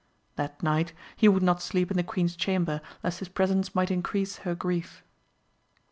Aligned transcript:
That 0.35 0.63
night 0.63 0.93
he 1.15 1.27
would 1.27 1.43
not 1.43 1.61
sleep 1.61 1.91
in 1.91 1.95
the 1.97 2.01
queen's 2.03 2.35
chamber 2.35 2.81
lest 3.03 3.19
his 3.19 3.27
pre 3.29 3.43
104 3.43 3.53
AMADIS 3.53 3.69
OF 3.69 3.69
GAUL. 3.69 3.69
sence 3.69 3.75
might 3.75 3.95
increase 3.95 4.37
her 4.37 4.55
grief. 4.55 5.03